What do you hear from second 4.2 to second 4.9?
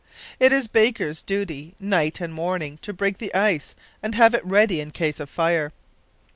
it ready in